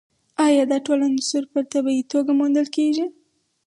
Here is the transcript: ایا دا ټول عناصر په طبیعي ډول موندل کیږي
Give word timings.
ایا 0.45 0.63
دا 0.71 0.77
ټول 0.85 0.99
عناصر 1.07 1.43
په 1.53 1.59
طبیعي 1.71 2.01
ډول 2.09 2.25
موندل 2.39 2.67
کیږي 2.75 3.05